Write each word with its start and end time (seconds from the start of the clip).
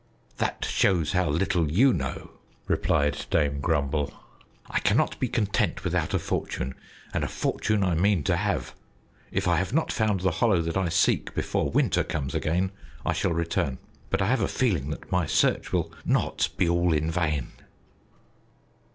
"That 0.37 0.65
shows 0.67 1.11
how 1.11 1.29
little 1.29 1.71
you 1.71 1.93
know!" 1.93 2.31
replied 2.67 3.27
Dame 3.29 3.59
Grumble. 3.59 4.11
"I 4.67 4.79
cannot 4.79 5.19
be 5.19 5.27
content 5.27 5.83
without 5.83 6.15
a 6.15 6.17
fortune, 6.17 6.73
and 7.13 7.23
a 7.23 7.27
fortune 7.27 7.83
I 7.83 7.93
mean 7.93 8.23
to 8.23 8.35
have. 8.35 8.73
If 9.31 9.47
I 9.47 9.57
have 9.57 9.73
not 9.73 9.91
found 9.91 10.21
the 10.21 10.31
hollow 10.41 10.63
that 10.63 10.75
I 10.75 10.89
seek 10.89 11.35
before 11.35 11.69
winter 11.69 12.03
comes 12.03 12.33
again, 12.33 12.71
I 13.05 13.13
shall 13.13 13.33
return. 13.33 13.77
But 14.09 14.23
I 14.23 14.25
have 14.29 14.41
a 14.41 14.47
feeling 14.47 14.89
that 14.89 15.11
my 15.11 15.27
search 15.27 15.71
will 15.71 15.93
not 16.03 16.49
be 16.57 16.67
all 16.67 16.93
in 16.93 17.11
vain." 17.11 17.49